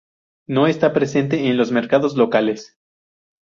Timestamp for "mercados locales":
1.71-2.75